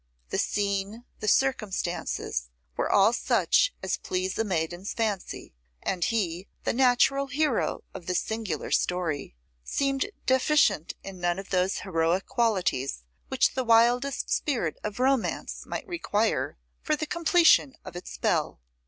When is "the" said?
0.29-0.39, 1.19-1.27, 6.63-6.73, 13.53-13.63, 16.95-17.05